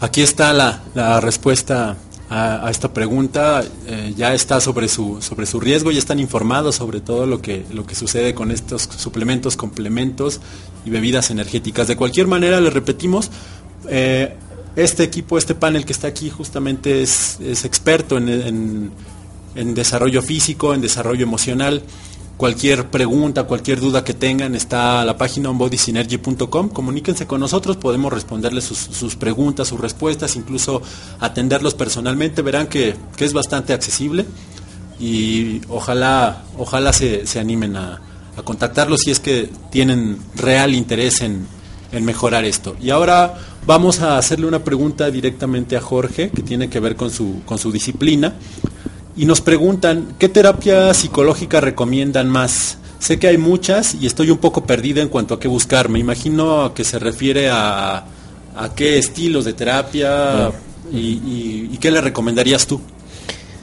[0.00, 1.96] aquí está la, respuesta
[2.30, 3.62] a, esta pregunta.
[3.86, 7.64] Eh, ya está sobre su, sobre su riesgo, ya están informados sobre todo lo que,
[7.72, 10.40] lo que sucede con estos suplementos, complementos
[10.84, 11.88] y bebidas energéticas.
[11.88, 13.30] De cualquier manera, le repetimos,
[13.88, 14.36] eh,
[14.74, 18.90] este equipo, este panel que está aquí justamente es, experto en, en
[19.74, 21.82] desarrollo físico, en desarrollo emocional.
[22.36, 26.70] Cualquier pregunta, cualquier duda que tengan, está la página onbodysynergy.com.
[26.70, 30.82] Comuníquense con nosotros, podemos responderles sus, preguntas, sus respuestas, incluso
[31.20, 32.42] atenderlos personalmente.
[32.42, 34.24] Verán que, es bastante accesible
[34.98, 38.00] y ojalá, ojalá se, animen a,
[38.42, 41.46] contactarlos si es que tienen real interés en,
[41.92, 42.74] mejorar esto.
[42.82, 47.10] Y ahora vamos a hacerle una pregunta directamente a Jorge, que tiene que ver con
[47.10, 48.34] su, con su disciplina
[49.16, 52.78] y nos preguntan, ¿qué terapia psicológica recomiendan más?
[52.98, 55.88] Sé que hay muchas y estoy un poco perdido en cuanto a qué buscar.
[55.88, 58.04] Me imagino que se refiere a,
[58.56, 60.52] a qué estilos de terapia
[60.92, 62.80] y, qué le recomendarías tú.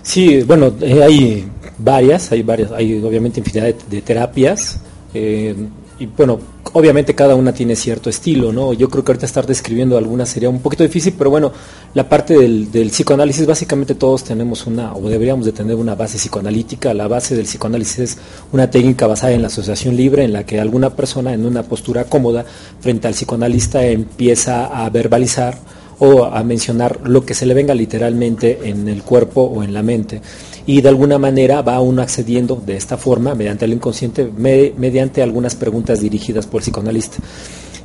[0.02, 4.80] Sí, bueno, eh, hay varias, hay varias, hay obviamente infinidad de, terapias.
[5.14, 5.56] Eh,
[6.00, 6.40] y bueno,
[6.72, 8.72] obviamente cada una tiene cierto estilo, ¿no?
[8.72, 11.52] Yo creo que ahorita estar describiendo algunas sería un poquito difícil, pero bueno,
[11.94, 16.18] la parte del, del, psicoanálisis, básicamente todos tenemos una, o deberíamos de tener una base
[16.18, 16.94] psicoanalítica.
[16.94, 18.18] La base del psicoanálisis es
[18.54, 22.06] una técnica basada en la asociación libre, en la que alguna persona en una postura
[22.06, 22.46] cómoda
[22.80, 25.58] frente al psicoanalista empieza a verbalizar
[26.00, 29.84] o a mencionar lo que se le venga literalmente en el cuerpo o en la
[29.84, 30.22] mente
[30.70, 35.56] y de alguna manera va uno accediendo de esta forma, mediante el inconsciente, mediante algunas
[35.56, 37.18] preguntas dirigidas por el psicoanalista.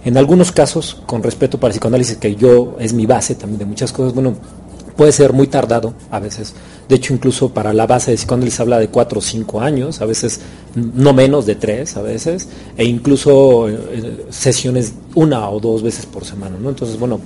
[0.04, 3.64] En algunos casos, con respeto para el psicoanálisis, que yo es mi base también de
[3.64, 4.34] muchas cosas, bueno,
[4.96, 6.52] puede ser muy tardado a veces.
[6.86, 10.04] De hecho, incluso para la base de psicoanálisis habla de cuatro o cinco años, a
[10.04, 10.40] veces
[10.74, 16.26] no menos de tres, a veces, e incluso eh, sesiones una o dos veces por
[16.26, 16.68] semana, ¿no?
[16.68, 17.18] Entonces, bueno,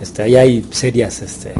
[0.00, 1.54] este, ahí hay serias este,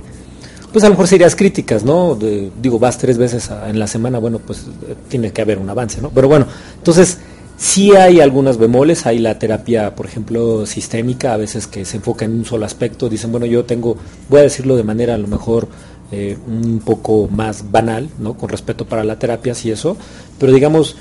[0.72, 2.16] pues a lo mejor serías críticas, ¿no?
[2.16, 4.66] digo, vas tres veces en la semana, bueno, pues
[5.08, 6.10] tiene que haber un avance, ¿no?
[6.10, 6.46] Pero bueno,
[6.76, 7.18] entonces,
[7.58, 12.24] Sí hay algunas bemoles, hay la terapia, por ejemplo, sistémica, a veces que se enfoca
[12.24, 13.96] en un solo aspecto, dicen, bueno, yo tengo,
[14.28, 15.66] voy a decirlo de manera a lo mejor
[16.12, 18.34] eh, un poco más banal, ¿no?
[18.34, 19.96] Con respeto para la terapia, y eso,
[20.38, 20.94] pero digamos,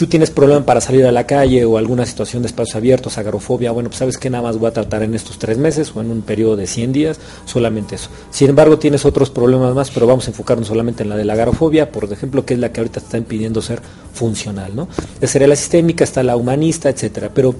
[0.00, 3.70] tú tienes problema para salir a la calle o alguna situación de espacios abiertos, agarofobia,
[3.70, 6.10] bueno, pues sabes que nada más voy a tratar en estos tres meses o en
[6.10, 8.08] un periodo de 100 días, solamente eso.
[8.30, 11.34] Sin embargo, tienes otros problemas más, pero vamos a enfocarnos solamente en la de la
[11.34, 13.82] agarofobia, por ejemplo, que es la que ahorita está impidiendo ser
[14.14, 14.88] funcional, ¿no?
[15.20, 17.30] Sería la sistémica, está la humanista, etcétera.
[17.34, 17.54] Pero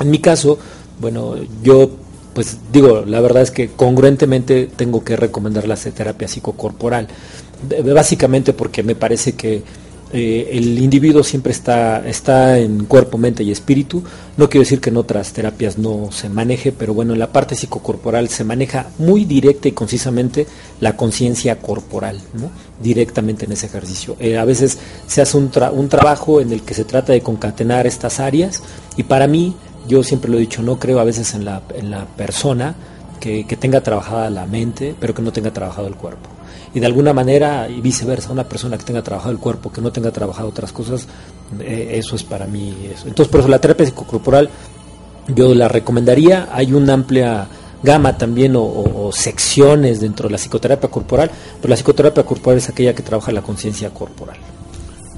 [0.00, 0.58] en mi caso,
[0.98, 1.90] bueno, yo
[2.32, 7.08] pues digo, la verdad es que congruentemente tengo que recomendar la terapia psicocorporal,
[7.94, 9.62] básicamente porque me parece que
[10.16, 14.04] eh, el individuo siempre está, está en cuerpo, mente y espíritu.
[14.36, 17.56] No quiero decir que en otras terapias no se maneje, pero bueno, en la parte
[17.56, 20.46] psicocorporal se maneja muy directa y concisamente
[20.80, 22.52] la conciencia corporal, ¿no?
[22.80, 24.16] directamente en ese ejercicio.
[24.20, 27.88] Eh, a veces se hace un, un trabajo en el que se trata de concatenar
[27.88, 28.62] estas áreas
[28.96, 29.56] y para mí,
[29.88, 32.76] yo siempre lo he dicho, no creo a veces en la, en la persona
[33.18, 36.28] que tenga trabajada la mente, pero que no tenga trabajado el cuerpo
[36.74, 39.92] y de alguna manera y viceversa, una persona que tenga trabajado el cuerpo, que no
[39.92, 41.06] tenga trabajado otras cosas,
[41.60, 43.06] eh, eso es para mí eso.
[43.06, 44.50] Entonces, por eso la terapia psicocorporal
[45.28, 47.46] yo la recomendaría, hay una amplia
[47.82, 52.94] gama también o, secciones dentro de la psicoterapia corporal, pero la psicoterapia corporal es aquella
[52.94, 54.36] que trabaja la conciencia corporal.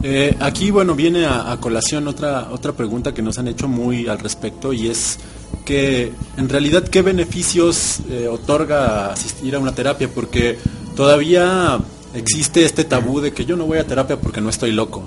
[0.03, 4.19] Eh, aquí, bueno, viene a, colación otra, otra pregunta que nos han hecho muy al
[4.19, 5.19] respecto y es
[5.65, 10.59] que en realidad qué beneficios eh, otorga asistir a una terapia, porque
[10.97, 11.79] todavía
[12.15, 15.03] existe este tabú de que yo no voy a terapia porque no estoy loco,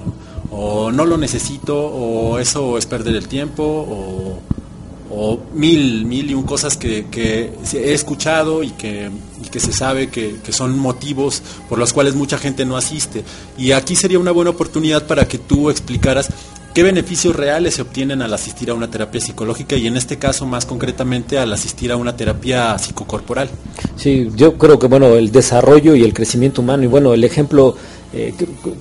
[0.52, 3.64] o no lo necesito, o eso es perder el tiempo,
[5.12, 9.12] o, mil, mil y un cosas que, he escuchado y que,
[9.58, 13.24] se sabe que, son motivos por los cuales mucha gente no asiste.
[13.58, 16.30] Y aquí sería una buena oportunidad para que tú explicaras
[16.80, 20.46] ¿Qué beneficios reales se obtienen al asistir a una terapia psicológica y en este caso
[20.46, 23.50] más concretamente al asistir a una terapia psicocorporal?
[23.98, 27.76] Sí, yo creo que bueno, el desarrollo y el crecimiento humano y bueno, el ejemplo,
[28.14, 28.34] eh,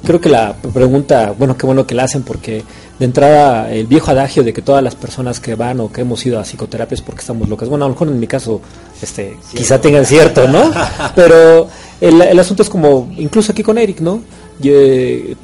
[0.04, 2.62] creo que la pregunta, bueno, qué bueno que la hacen porque
[3.00, 6.24] de entrada el viejo adagio de que todas las personas que van o que hemos
[6.24, 8.60] ido a psicoterapia es porque estamos locas, bueno, a lo mejor en mi caso
[9.02, 10.70] este, quizá tengan cierto, ¿no?
[11.16, 11.66] Pero
[12.00, 14.22] el, el, asunto es como, incluso aquí con Eric, ¿no?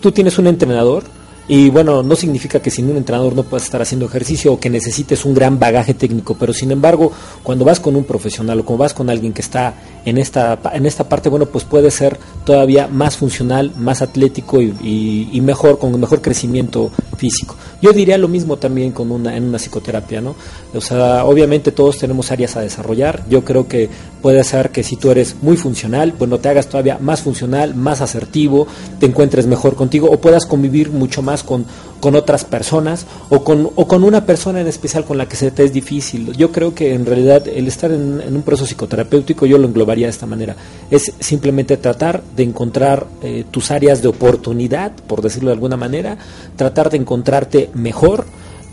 [0.00, 1.04] tú tienes un entrenador,
[1.46, 4.70] y bueno, no significa que sin un entrenador no puedas estar haciendo ejercicio o que
[4.70, 8.82] necesites un gran bagaje técnico, pero sin embargo, cuando vas con un profesional o cuando
[8.82, 9.74] vas con alguien que está
[10.06, 15.40] en esta, en esta parte, bueno, pues puede ser todavía más funcional, más atlético y,
[15.42, 17.56] mejor, con mejor crecimiento físico.
[17.84, 20.34] Yo diría lo mismo también con una, en una psicoterapia, ¿no?
[20.74, 23.22] O sea, obviamente todos tenemos áreas a desarrollar.
[23.28, 23.90] Yo creo que
[24.22, 28.00] puede ser que si tú eres muy funcional, bueno, te hagas todavía más funcional, más
[28.00, 28.66] asertivo,
[28.98, 31.66] te encuentres mejor contigo o puedas convivir mucho más con,
[32.00, 35.50] con otras personas o con, o con una persona en especial con la que se
[35.50, 36.32] te es difícil.
[36.36, 40.10] Yo creo que en realidad el estar en, un proceso psicoterapéutico yo lo englobaría de
[40.10, 40.56] esta manera.
[40.90, 46.18] Es simplemente tratar de encontrar eh, tus áreas de oportunidad, por decirlo de alguna manera,
[46.56, 48.24] tratar de encontrarte mejor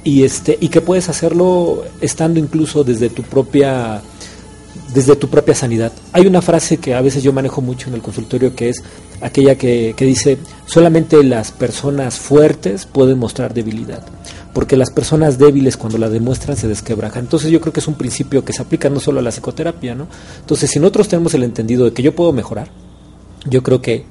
[0.03, 4.01] y, este, y que puedes hacerlo estando incluso desde tu propia
[4.93, 5.91] desde tu propia sanidad.
[6.11, 8.83] Hay una frase que a veces yo manejo mucho en el consultorio que es
[9.21, 14.03] aquella que, dice, solamente las personas fuertes pueden mostrar debilidad,
[14.53, 17.23] porque las personas débiles cuando la demuestran se desquebrajan.
[17.23, 19.95] Entonces yo creo que es un principio que se aplica no solo a la psicoterapia,
[19.95, 20.07] ¿no?
[20.39, 22.69] Entonces si nosotros tenemos el entendido de que yo puedo mejorar,
[23.49, 24.05] yo creo que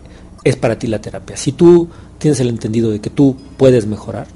[0.45, 1.37] es para ti la terapia.
[1.37, 4.27] Si tú tienes el entendido de que tú puedes mejorar,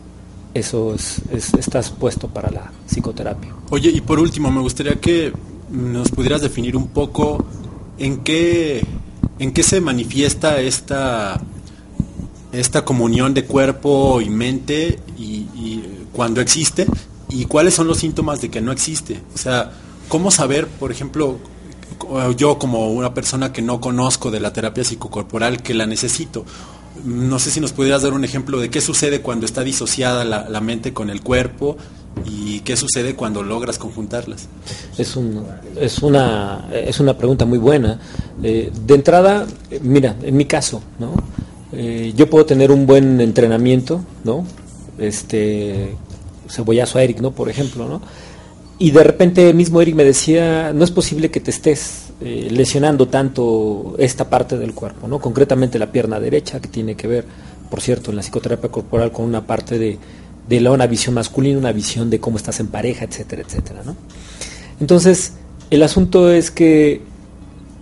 [0.54, 1.20] eso es,
[1.58, 3.54] estás puesto para la psicoterapia.
[3.70, 5.32] Oye, y por último, me gustaría que
[5.70, 7.44] nos pudieras definir un poco
[7.98, 8.86] en qué,
[9.62, 11.40] se manifiesta esta,
[12.52, 15.44] esta comunión de cuerpo y mente y,
[16.12, 16.86] cuando existe
[17.28, 19.20] y cuáles son los síntomas de que no existe.
[19.34, 19.72] O sea,
[20.06, 21.38] ¿cómo saber, por ejemplo,
[22.36, 26.44] yo como una persona que no conozco de la terapia psicocorporal que la necesito?
[27.02, 30.60] No sé si nos pudieras dar un ejemplo de qué sucede cuando está disociada la,
[30.60, 31.76] mente con el cuerpo
[32.24, 34.46] ¿Y qué sucede cuando logras conjuntarlas?
[34.96, 35.44] Es, un,
[35.80, 37.98] es, una, es una pregunta muy buena.
[38.42, 39.46] Eh, de entrada,
[39.82, 41.12] mira, en mi caso, ¿no?
[41.72, 44.46] Eh, yo puedo tener un buen entrenamiento, ¿no?
[44.96, 45.96] Este,
[46.48, 47.32] cebollazo a Eric, ¿no?
[47.32, 48.00] Por ejemplo, ¿no?
[48.78, 53.08] Y de repente mismo Eric me decía, no es posible que te estés eh, lesionando
[53.08, 55.18] tanto esta parte del cuerpo, ¿no?
[55.20, 57.24] Concretamente la pierna derecha, que tiene que ver,
[57.70, 59.98] por cierto, en la psicoterapia corporal con una parte de
[60.48, 63.82] de la, una visión masculina, una visión de cómo estás en pareja, etcétera, etcétera.
[63.84, 63.96] ¿no?
[64.80, 65.32] Entonces,
[65.70, 67.00] el asunto es que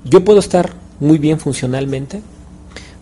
[0.05, 2.23] yo puedo estar muy bien funcionalmente,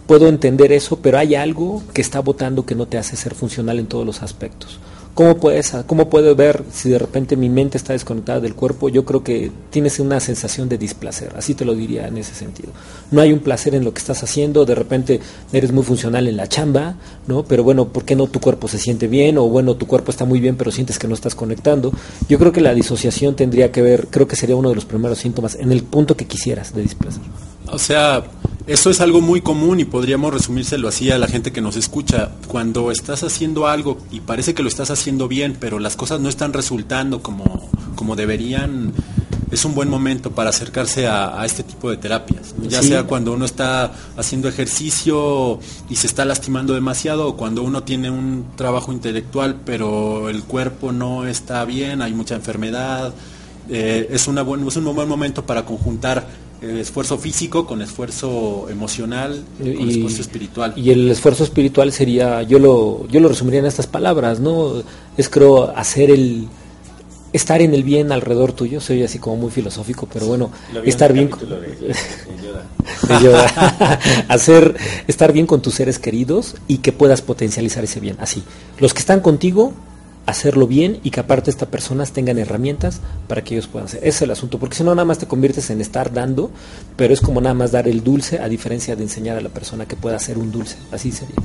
[0.07, 3.79] puedo entender eso, pero hay algo que está votando que no te hace ser funcional
[3.79, 4.81] en todos los aspectos.
[5.21, 8.89] ¿Cómo, puedes, ¿Cómo puedo ver si de repente mi mente está desconectada del cuerpo?
[8.89, 12.71] Yo creo que tienes una sensación de displacer, así te lo diría en ese sentido.
[13.11, 15.21] No hay un placer en lo que estás haciendo, de repente
[15.53, 16.95] eres muy funcional en la chamba,
[17.27, 17.43] ¿no?
[17.43, 19.37] Pero bueno, ¿por qué no tu cuerpo se siente bien?
[19.37, 21.93] O bueno, tu cuerpo está muy bien, pero sientes que no estás conectando.
[22.27, 25.19] Yo creo que la disociación tendría que ver, creo que sería uno de los primeros
[25.19, 27.21] síntomas en el punto que quisieras de displacer.
[27.73, 28.25] O sea,
[28.67, 32.31] eso es algo muy común y podríamos resumírselo así a la gente que nos escucha.
[32.47, 36.29] Cuando estás haciendo algo y parece que lo estás haciendo bien, pero las cosas no
[36.29, 38.93] están resultando como, como deberían,
[39.51, 42.55] es un buen momento para acercarse a, este tipo de terapias.
[42.69, 47.83] Ya sea cuando uno está haciendo ejercicio y se está lastimando demasiado, o cuando uno
[47.83, 53.13] tiene un trabajo intelectual, pero el cuerpo no está bien, hay mucha enfermedad.
[53.69, 56.27] Eh, es, una buen, es un buen momento para conjuntar
[56.63, 60.73] esfuerzo físico con esfuerzo emocional y, con esfuerzo espiritual.
[60.77, 64.83] Y el esfuerzo espiritual sería, yo lo, yo lo resumiría en estas palabras, ¿no?
[65.17, 66.49] Es creo hacer el
[67.33, 70.51] estar en el bien alrededor tuyo, soy así como muy filosófico, pero bueno,
[70.85, 71.31] estar bien
[74.29, 78.43] hacer estar bien con tus seres queridos y que puedas potencializar ese bien, así.
[78.79, 79.73] Los que están contigo
[80.31, 84.01] hacerlo bien y que aparte estas personas tengan herramientas para que ellos puedan hacer.
[84.01, 86.51] Ese es el asunto, porque si no nada más te conviertes en estar dando,
[86.97, 89.87] pero es como nada más dar el dulce a diferencia de enseñar a la persona
[89.87, 90.77] que pueda hacer un dulce.
[90.93, 91.37] Así sería.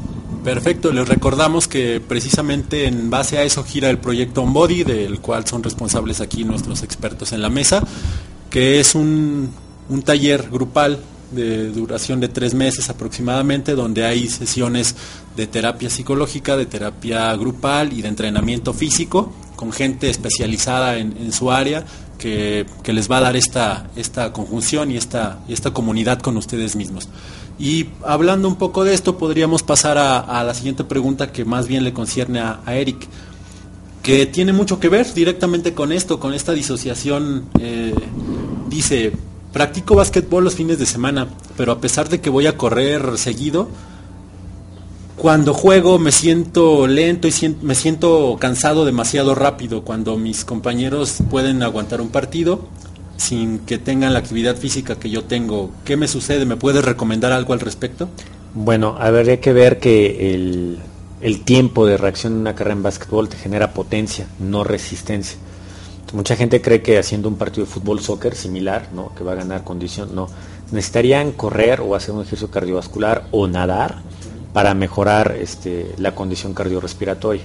[0.44, 5.48] Perfecto, les recordamos que precisamente en base a eso gira el proyecto OnBody, del cual
[5.48, 7.84] son responsables aquí nuestros expertos en la mesa,
[8.50, 9.50] que es un,
[9.90, 11.00] un taller grupal
[11.36, 14.96] de duración de tres meses aproximadamente, donde hay sesiones
[15.36, 21.52] de terapia psicológica, de terapia grupal y de entrenamiento físico con gente especializada en, su
[21.52, 21.86] área
[22.18, 27.10] que, les va a dar esta, esta conjunción y esta, esta comunidad con ustedes mismos.
[27.58, 31.84] Y hablando un poco de esto, podríamos pasar a, la siguiente pregunta que más bien
[31.84, 33.08] le concierne a, Eric,
[34.04, 37.46] que tiene mucho que ver directamente con esto, con esta disociación.
[37.60, 37.94] Eh,
[38.70, 39.14] dice,
[39.56, 43.70] practico básquetbol los fines de semana, pero a pesar de que voy a correr seguido,
[45.16, 51.64] cuando juego me siento lento y me siento cansado demasiado rápido cuando mis compañeros pueden
[51.64, 52.68] aguantar un partido
[53.16, 55.72] sin que tengan la actividad física que yo tengo.
[55.86, 56.46] ¿Qué me sucede?
[56.46, 58.10] ¿Me puedes recomendar algo al respecto?
[58.56, 60.80] Bueno, habría que ver que el,
[61.22, 65.38] el tiempo de reacción en una carrera en básquetbol te genera potencia, no resistencia.
[66.14, 69.14] Mucha gente cree que haciendo un partido de fútbol soccer similar, ¿no?
[69.16, 70.28] que va a ganar condición, no.
[70.72, 74.02] Necesitarían correr o hacer un ejercicio cardiovascular o nadar
[74.54, 77.44] para mejorar este, la condición cardiorrespiratoria.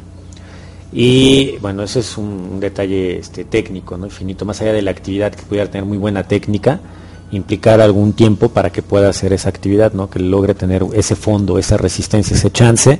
[0.92, 4.07] Y bueno, ese es un, detalle este, técnico, ¿no?
[4.07, 6.81] Infinito, más allá de la actividad que pudiera tener muy buena técnica,
[7.31, 10.11] implicar algún tiempo para que pueda hacer esa actividad, ¿no?
[10.11, 12.99] Que logre tener ese fondo, esa resistencia, ese chance.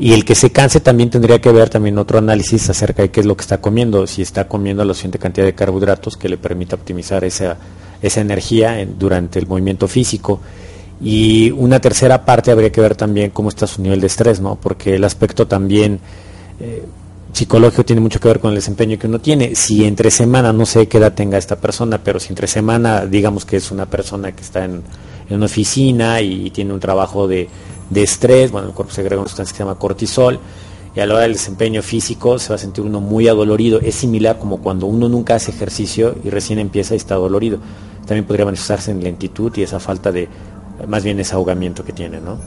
[0.00, 3.20] Y el que se canse también tendría que ver también otro análisis acerca de qué
[3.20, 6.38] es lo que está comiendo, si está comiendo la suficiente cantidad de carbohidratos que le
[6.38, 7.58] permita optimizar esa,
[8.00, 10.40] esa energía durante el movimiento físico
[11.02, 14.56] y una tercera parte habría que ver también cómo está su nivel de estrés, ¿no?
[14.56, 15.98] Porque el aspecto también
[16.60, 16.84] eh,
[17.32, 19.54] psicológico tiene mucho que ver con el desempeño que uno tiene.
[19.54, 23.46] Si entre semana, no sé qué edad tenga esta persona, pero si entre semana, digamos
[23.46, 24.82] que es una persona que está en,
[25.30, 27.48] una oficina y, tiene un trabajo de,
[27.90, 30.40] de, estrés, bueno, el cuerpo se agrega una sustancia que se llama cortisol,
[30.94, 33.80] y a la hora del desempeño físico se va a sentir uno muy adolorido.
[33.80, 37.58] Es similar como cuando uno nunca hace ejercicio y recién empieza y está dolorido.
[38.06, 40.28] También podría manifestarse en lentitud y esa falta de
[40.88, 42.38] más bien ese ahogamiento que tiene, ¿no?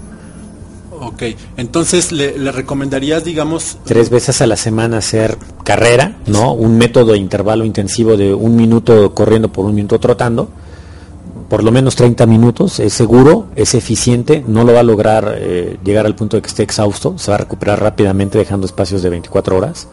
[1.00, 1.24] Ok,
[1.58, 3.78] entonces le, recomendarías, digamos...
[3.84, 6.54] Tres veces a la semana hacer carrera, ¿no?
[6.54, 10.50] Un método de intervalo intensivo de un minuto corriendo por un minuto trotando,
[11.50, 15.78] por lo menos 30 minutos, es seguro, es eficiente, no lo va a lograr eh,
[15.84, 19.10] llegar al punto de que esté exhausto, se va a recuperar rápidamente dejando espacios de
[19.10, 19.88] 24 horas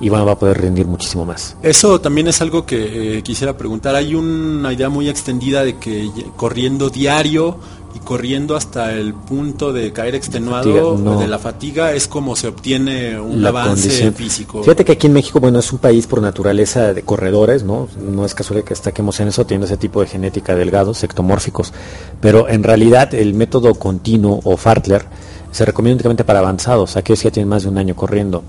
[0.00, 1.56] y bueno, va a poder rendir muchísimo más.
[1.62, 3.94] Eso también es algo que eh, quisiera preguntar.
[3.94, 7.58] Hay una idea muy extendida de que corriendo diario
[7.94, 13.18] y corriendo hasta el punto de caer extenuado de la fatiga es como se obtiene
[13.18, 14.62] un avance físico.
[14.62, 17.88] Fíjate que aquí en México, bueno, es un país por naturaleza de corredores, ¿no?
[17.98, 21.72] No es casual que destaquemos en eso, teniendo ese tipo de genética delgados, sectomórficos,
[22.20, 25.06] pero en realidad el método continuo o Fartler
[25.50, 28.44] se recomienda únicamente para avanzados, aquellos que ya tienen más de un año corriendo.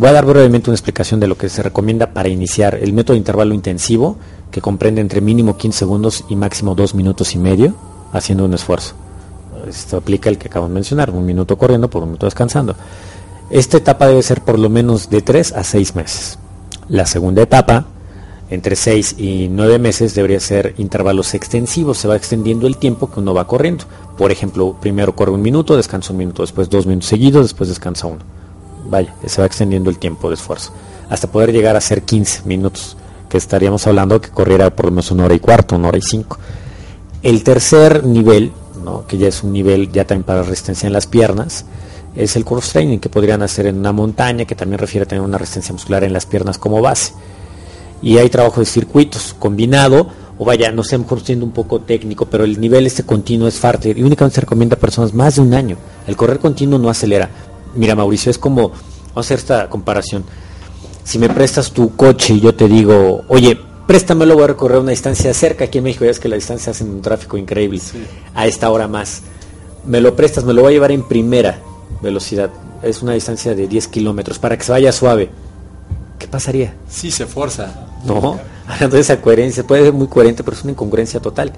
[0.00, 3.12] Voy a dar brevemente una explicación de lo que se recomienda para iniciar el método
[3.12, 4.16] de intervalo intensivo,
[4.50, 7.74] que comprende entre mínimo 15 segundos y máximo 2 minutos y medio
[8.10, 8.94] haciendo un esfuerzo.
[9.68, 12.76] Esto aplica el que acabo de mencionar, un minuto corriendo por un minuto descansando.
[13.50, 16.38] Esta etapa debe ser por lo menos de 3 a 6 meses.
[16.88, 17.84] La segunda etapa,
[18.48, 21.98] entre 6 y 9 meses, debería ser intervalos extensivos.
[21.98, 23.84] Se va extendiendo el tiempo que uno va corriendo.
[24.16, 28.06] Por ejemplo, primero corre un minuto, descansa un minuto, después dos minutos seguidos, después descansa
[28.06, 28.39] uno
[28.84, 30.72] vaya, se va extendiendo el tiempo de esfuerzo,
[31.08, 32.96] hasta poder llegar a ser 15 minutos,
[33.28, 36.02] que estaríamos hablando que corriera por lo menos una hora y cuarto, una hora y
[36.02, 36.38] cinco.
[37.22, 38.52] El tercer nivel,
[38.84, 39.06] ¿no?
[39.06, 41.64] que ya es un nivel ya también para resistencia en las piernas,
[42.16, 45.22] es el cross training que podrían hacer en una montaña, que también refiere a tener
[45.22, 47.12] una resistencia muscular en las piernas como base.
[48.02, 50.08] Y hay trabajo de circuitos combinado,
[50.38, 53.56] o vaya, no sé, mejor siendo un poco técnico, pero el nivel este continuo es
[53.56, 55.76] fuerte y únicamente se recomienda a personas más de un año.
[56.06, 57.28] El correr continuo no acelera.
[57.74, 60.24] Mira, Mauricio, es como, vamos a hacer esta comparación.
[61.04, 64.90] Si me prestas tu coche y yo te digo, oye, préstamelo, voy a recorrer una
[64.90, 67.80] distancia cerca, aquí en México ya es que la distancia hacen un tráfico increíble,
[68.34, 69.22] a esta hora más.
[69.84, 71.58] Me lo prestas, me lo voy a llevar en primera
[72.02, 72.50] velocidad,
[72.82, 75.30] es una distancia de 10 kilómetros, para que se vaya suave.
[76.18, 76.74] ¿Qué pasaría?
[76.88, 77.88] Sí, se fuerza.
[78.04, 81.52] No, hablando de esa coherencia, puede ser muy coherente, pero es una incongruencia total.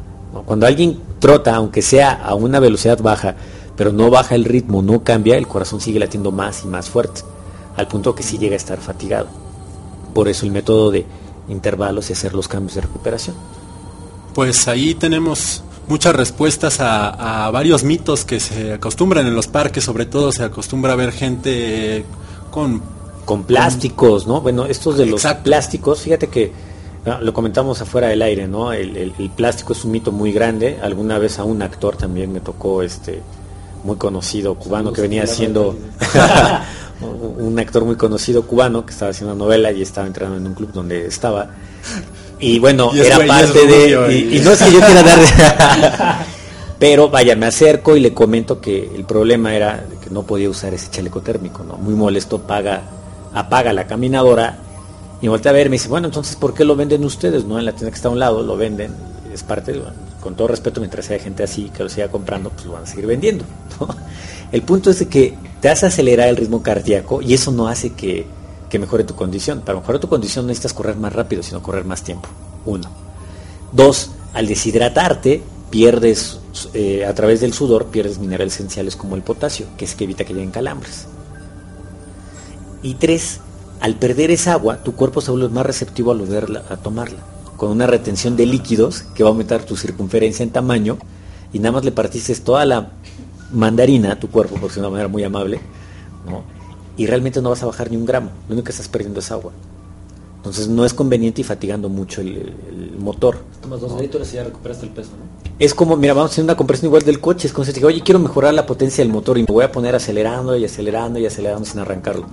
[0.46, 3.36] Cuando alguien trota, aunque sea a una velocidad baja,
[3.76, 7.22] pero no baja el ritmo, no cambia, el corazón sigue latiendo más y más fuerte,
[7.76, 9.28] al punto que sí llega a estar fatigado.
[10.14, 11.06] Por eso el método de
[11.48, 13.36] intervalos y hacer los cambios de recuperación.
[14.34, 19.84] Pues ahí tenemos muchas respuestas a, a, varios mitos que se acostumbran en los parques,
[19.84, 22.04] sobre todo se acostumbra a ver gente
[22.50, 22.82] con...
[23.24, 24.40] Con plásticos, ¿no?
[24.40, 25.44] Bueno, estos de los Exacto.
[25.44, 26.50] plásticos, fíjate que
[27.06, 28.72] ah, lo comentamos afuera del aire, ¿no?
[28.72, 30.80] El, el, el, plástico es un mito muy grande.
[30.82, 33.22] Alguna vez a un actor también me tocó este
[33.84, 35.76] muy conocido cubano que venía haciendo
[37.38, 40.54] un actor muy conocido cubano que estaba haciendo una novela y estaba entrando en un
[40.54, 41.50] club donde estaba.
[42.38, 46.26] Y bueno Y era güey parte de y, no es que yo quiera dar
[46.80, 50.74] pero vaya me acerco y le comento que el problema era que no podía usar
[50.74, 52.82] ese chaleco térmico no muy molesto paga
[53.32, 54.58] apaga la caminadora
[55.20, 57.60] y me voltea a ver me dice bueno entonces por qué lo venden ustedes no
[57.60, 58.92] en la tienda que está a un lado lo venden
[59.32, 59.92] es parte bueno,
[60.22, 62.86] con todo respeto mientras haya gente así que lo siga comprando pues lo van a
[62.86, 63.44] seguir vendiendo
[64.52, 67.92] el punto es de que te hace acelerar el ritmo cardíaco y eso no hace
[67.92, 68.26] que,
[68.68, 69.60] que mejore tu condición.
[69.60, 72.28] Para mejorar tu condición no necesitas correr más rápido sino correr más tiempo.
[72.66, 72.90] Uno.
[73.70, 76.40] Dos, al deshidratarte, pierdes,
[76.74, 80.24] eh, a través del sudor, pierdes minerales esenciales como el potasio, que es que evita
[80.24, 81.06] que lleguen calambres.
[82.82, 83.38] Y tres,
[83.80, 87.20] al perder esa agua, tu cuerpo se vuelve más receptivo al a tomarla,
[87.62, 90.98] con una retención de líquidos que va a aumentar tu circunferencia en tamaño,
[91.52, 92.90] y nada más le partiste toda la
[93.52, 95.60] mandarina a tu cuerpo, por decirlo de una manera muy amable,
[96.26, 96.42] ¿no?
[96.96, 99.30] y realmente no vas a bajar ni un gramo, lo único que estás perdiendo es
[99.30, 99.52] agua.
[100.38, 102.52] Entonces no es conveniente y fatigando mucho el,
[102.98, 103.38] motor.
[103.60, 105.54] Tomas dos litros y ya recuperaste el peso, ¿no?
[105.60, 107.46] Es como, mira, vamos a hacer una compresión igual del coche.
[107.46, 109.62] Es como si te digo, oye, quiero mejorar la potencia del motor y me voy
[109.62, 112.26] a poner acelerando y acelerando y acelerando sin arrancarlo.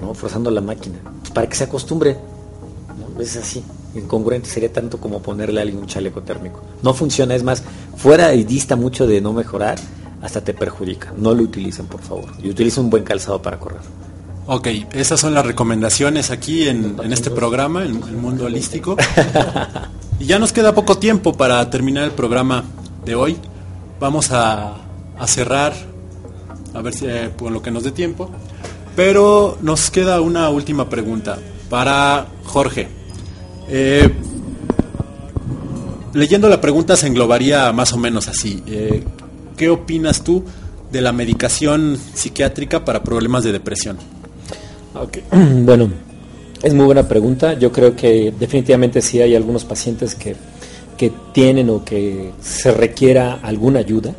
[0.00, 0.14] ¿no?
[0.14, 0.98] Forzando la máquina.
[1.20, 2.16] Pues para que se acostumbre.
[2.98, 3.22] ¿no?
[3.22, 3.62] Es así.
[3.94, 6.62] Incongruente sería tanto como ponerle a alguien un chaleco térmico.
[6.82, 7.62] No funciona, es más,
[7.96, 9.78] fuera y dista mucho de no mejorar,
[10.22, 11.12] hasta te perjudica.
[11.16, 12.26] No lo utilicen, por favor.
[12.42, 13.80] Y utilicen un buen calzado para correr.
[14.46, 18.96] Ok, esas son las recomendaciones aquí en, en este programa, en el mundo holístico.
[20.20, 22.64] Y ya nos queda poco tiempo para terminar el programa
[23.04, 23.36] de hoy.
[24.00, 24.74] Vamos a,
[25.16, 25.72] a cerrar,
[26.74, 28.28] a ver si eh, por lo que nos dé tiempo.
[28.96, 31.38] Pero nos queda una última pregunta
[31.70, 32.88] para Jorge.
[33.68, 34.08] Eh,
[36.14, 38.62] leyendo la pregunta se englobaría más o menos así.
[38.66, 39.02] Eh,
[39.56, 40.44] ¿Qué opinas tú
[40.90, 43.98] de la medicación psiquiátrica para problemas de depresión?
[45.64, 45.90] Bueno,
[46.62, 47.54] es muy buena pregunta.
[47.54, 50.34] Yo creo que definitivamente sí hay algunos pacientes que,
[50.96, 54.14] que tienen o que se requiera alguna ayuda.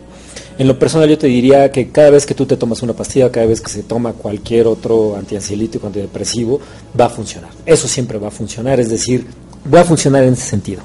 [0.59, 3.31] En lo personal yo te diría que cada vez que tú te tomas una pastilla,
[3.31, 6.59] cada vez que se toma cualquier otro antiansiolítico, antidepresivo,
[6.99, 7.49] va a funcionar.
[7.65, 9.25] Eso siempre va a funcionar, es decir,
[9.73, 10.81] va a funcionar en ese sentido.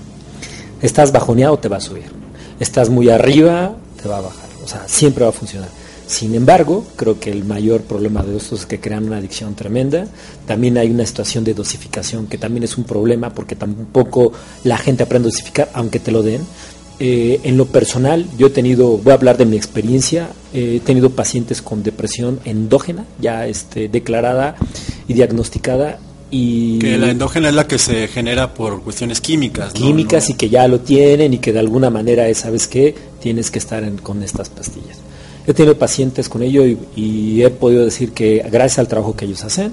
[0.80, 2.04] Estás bajoneado, te va a subir.
[2.60, 4.48] Estás muy arriba, te va a bajar.
[4.64, 5.68] O sea, siempre va a funcionar.
[6.06, 10.06] Sin embargo, creo que el mayor problema de estos es que crean una adicción tremenda.
[10.46, 15.02] También hay una situación de dosificación que también es un problema porque tampoco la gente
[15.02, 16.42] aprende a dosificar, aunque te lo den.
[17.00, 20.80] Eh, en lo personal, yo he tenido, voy a hablar de mi experiencia, eh, he
[20.80, 24.54] tenido pacientes con depresión endógena, ya este, declarada
[25.08, 25.98] y diagnosticada.
[26.30, 29.72] Y Que la endógena es la que se genera por cuestiones químicas.
[29.72, 32.94] químicas No- y que ya lo tienen y que de alguna manera es, ¿sabes qué?
[33.20, 34.98] Tienes que estar en- con estas pastillas.
[35.46, 39.24] He tenido pacientes con ello y, y he podido decir que gracias al trabajo que
[39.26, 39.72] ellos hacen,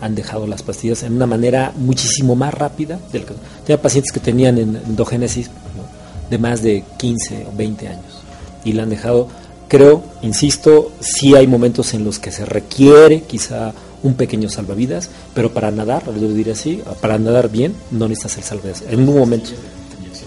[0.00, 2.98] han dejado las pastillas en una manera muchísimo más rápida.
[3.12, 3.34] Del que,
[3.66, 5.89] tenía pacientes que tenían en- endogénesis ¿no?
[6.30, 8.22] De más de 15 o 20 años
[8.64, 9.28] y la han dejado.
[9.68, 13.72] Creo, insisto, sí hay momentos en los que se requiere quizá
[14.02, 18.44] un pequeño salvavidas, pero para nadar, lo diré así, para nadar bien, no necesitas el
[18.44, 18.82] salvavidas.
[18.88, 19.50] En un momento.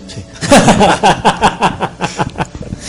[0.07, 0.21] Sí.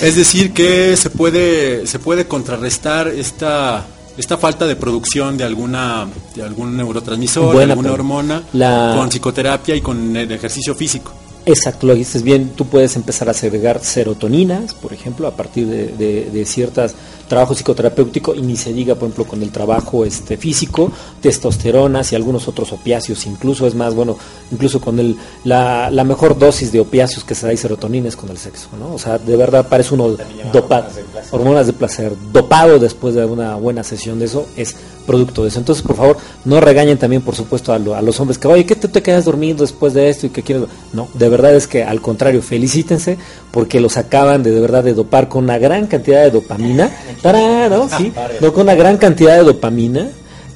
[0.02, 3.86] Es decir, que se puede, se puede contrarrestar esta
[4.16, 6.06] esta falta de producción de alguna
[6.36, 11.12] de algún neurotransmisor, de alguna hormona, La- con psicoterapia y con el ejercicio físico.
[11.46, 16.94] Exacto, dices bien, tú puedes empezar a segregar serotoninas, por ejemplo, a partir de, ciertos
[17.28, 22.16] trabajos psicoterapéuticos, y ni se diga, por ejemplo, con el trabajo este físico, testosteronas y
[22.16, 24.16] algunos otros opiáceos, incluso es más, bueno,
[24.52, 28.16] incluso con el, la, la mejor dosis de opiáceos que se da y serotonina es
[28.16, 28.94] con el sexo, ¿no?
[28.94, 30.16] O sea, de verdad parece uno
[30.52, 30.86] dopado,
[31.32, 35.58] hormonas de placer, dopado después de una buena sesión de eso, es producto de eso.
[35.58, 38.64] Entonces, por favor, no regañen también, por supuesto, a, lo- a los hombres que, oye,
[38.64, 40.64] ¿qué tú te quedas dormido después de esto y que quieres?
[40.92, 43.18] No, de verdad es que al contrario, felicítense
[43.50, 46.90] porque los acaban de, de verdad de dopar con una gran cantidad de dopamina.
[47.22, 47.70] ¡Tarán!
[47.70, 47.88] ¿no?
[47.88, 50.08] Sí, no, con una gran cantidad de dopamina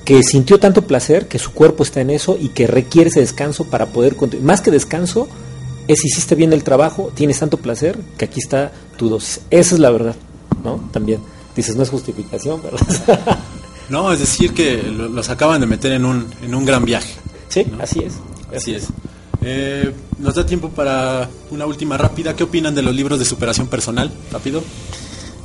[0.04, 3.64] que sintió tanto placer que su cuerpo está en eso y que requiere ese descanso
[3.64, 4.46] para poder continuar.
[4.46, 5.28] Más que descanso,
[5.86, 9.40] es hiciste bien el trabajo, tienes tanto placer que aquí está tu dosis.
[9.50, 10.16] Esa es la verdad,
[10.64, 10.88] ¿no?
[10.92, 11.20] También
[11.56, 13.38] dices, no es justificación, ¿verdad?
[13.90, 17.10] No, es decir, que lo- los acaban de meter en un, en un gran viaje.
[17.48, 18.12] sí, así es.
[18.54, 18.88] Así es.
[19.40, 22.36] Eh, nos da tiempo para una última rápida.
[22.36, 24.10] ¿Qué opinan de los libros de superación personal?
[24.30, 24.62] Rápido.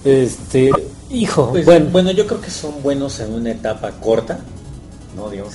[0.04, 0.72] Este,
[1.14, 4.40] hijo, Pues, bueno, bueno, yo creo que son buenos en una etapa corta,
[5.16, 5.30] ¿no?
[5.30, 5.54] Digamos,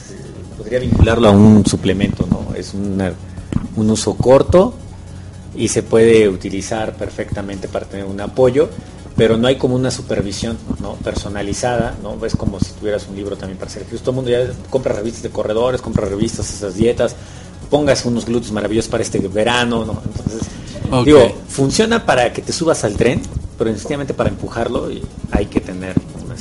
[0.57, 2.55] podría vincularlo a un suplemento, ¿no?
[2.55, 3.13] Es una-
[3.77, 4.75] un uso corto
[5.57, 8.69] y se puede utilizar perfectamente para tener un apoyo,
[9.17, 10.95] pero no hay como una supervisión, ¿no?
[10.95, 12.25] Personalizada, ¿no?
[12.25, 14.05] Es como si tuvieras un libro también para hacer ejercicio.
[14.05, 17.17] Todo el mundo ya compra revistas de corredores, compra revistas, esas dietas,
[17.71, 20.03] pongas unos glúteos maravillosos para este verano, ¿no?
[20.05, 20.49] Entonces,
[21.05, 23.21] digo, funciona para que te subas al tren,
[23.59, 25.95] pero sencillamente para empujarlo y hay que tener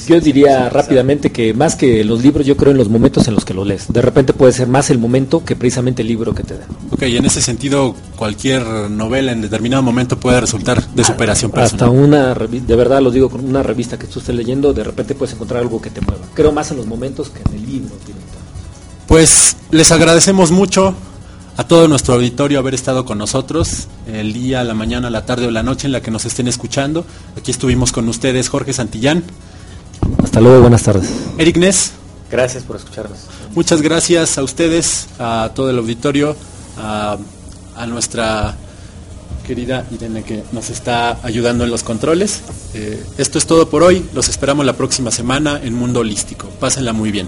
[0.07, 3.43] Yo diría rápidamente que más que los libros, yo creo en los momentos en los
[3.43, 3.91] que lo lees.
[3.91, 6.65] De repente puede ser más el momento que precisamente el libro que te da.
[6.91, 8.61] Ok, en ese sentido, cualquier
[8.91, 11.89] novela en determinado momento puede resultar de superación Hasta personal.
[11.89, 15.15] una revista, de verdad lo digo, con una revista que tú estés leyendo, de repente
[15.15, 16.25] puedes encontrar algo que te mueva.
[16.35, 17.95] Creo más en los momentos que en el libro.
[19.07, 20.93] Pues les agradecemos mucho
[21.57, 25.51] a todo nuestro auditorio haber estado con nosotros el día, la mañana, la tarde o
[25.51, 27.05] la noche en la que nos estén escuchando.
[27.35, 29.23] Aquí estuvimos con ustedes Jorge Santillán,
[30.23, 31.09] Hasta luego, buenas tardes.
[31.37, 31.91] Eric Ness.
[32.29, 33.19] Gracias por escucharnos.
[33.55, 36.35] Muchas gracias a ustedes, a todo el auditorio,
[36.77, 37.17] a,
[37.75, 38.55] a nuestra
[39.47, 42.41] querida Irene que nos está ayudando en los controles.
[42.73, 44.05] Eh, esto es todo por hoy.
[44.13, 46.49] Los esperamos la próxima semana en Mundo Holístico.
[46.59, 47.27] Pásenla muy bien.